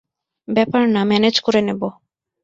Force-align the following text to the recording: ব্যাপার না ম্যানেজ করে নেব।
ব্যাপার 0.47 0.83
না 0.89 1.01
ম্যানেজ 1.09 1.35
করে 1.45 1.61
নেব। 1.67 1.81